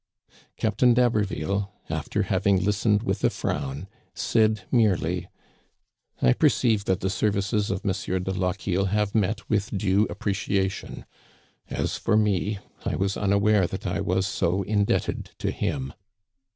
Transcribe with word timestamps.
Cap 0.57 0.77
tain 0.77 0.95
d'Haberville, 0.95 1.69
after 1.87 2.23
having 2.23 2.59
listened 2.65 3.03
with 3.03 3.23
a 3.23 3.29
frown, 3.29 3.87
said 4.15 4.63
merely: 4.71 5.27
"I 6.23 6.33
perceive 6.33 6.85
that 6.85 7.01
the 7.01 7.09
services 7.11 7.69
of 7.69 7.81
M. 7.85 7.91
de 8.23 8.31
Lochiel 8.31 8.85
have 8.85 9.13
met 9.13 9.47
with 9.47 9.77
due 9.77 10.07
appreciation. 10.09 11.05
As 11.69 11.97
for 11.97 12.17
me, 12.17 12.57
I 12.83 12.95
was 12.95 13.15
unaware 13.15 13.67
that 13.67 13.85
I 13.85 14.01
was 14.01 14.25
so 14.25 14.63
indebted 14.63 15.29
to 15.37 15.51
him." 15.51 15.93